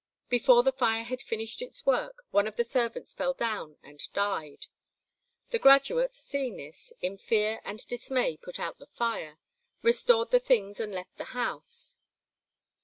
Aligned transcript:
Before 0.29 0.63
the 0.63 0.71
fire 0.71 1.03
had 1.03 1.21
finished 1.21 1.61
its 1.61 1.85
work, 1.85 2.23
one 2.31 2.47
of 2.47 2.55
the 2.55 2.63
servants 2.63 3.13
fell 3.13 3.35
down 3.35 3.77
and 3.83 4.11
died. 4.13 4.65
The 5.51 5.59
graduate, 5.59 6.15
seeing 6.15 6.57
this, 6.57 6.91
in 7.03 7.19
fear 7.19 7.61
and 7.63 7.85
dismay 7.87 8.35
put 8.37 8.59
out 8.59 8.79
the 8.79 8.87
fire, 8.87 9.37
restored 9.83 10.31
the 10.31 10.39
things 10.39 10.79
and 10.79 10.91
left 10.91 11.19
the 11.19 11.25
house. 11.37 11.99